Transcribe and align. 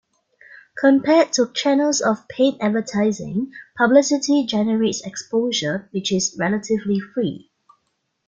Compared 0.79 1.31
to 1.33 1.51
channels 1.53 2.01
of 2.01 2.27
paid 2.27 2.55
advertising, 2.59 3.51
publicity 3.77 4.43
generates 4.47 5.05
exposure 5.05 5.89
which 5.91 6.11
is 6.11 6.35
relatively 6.39 6.99
free. 6.99 7.51